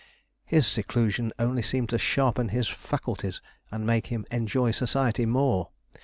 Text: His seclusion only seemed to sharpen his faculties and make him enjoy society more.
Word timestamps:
His 0.47 0.65
seclusion 0.65 1.31
only 1.37 1.61
seemed 1.61 1.89
to 1.89 1.99
sharpen 1.99 2.49
his 2.49 2.67
faculties 2.67 3.39
and 3.69 3.85
make 3.85 4.07
him 4.07 4.25
enjoy 4.31 4.71
society 4.71 5.27
more. 5.27 5.69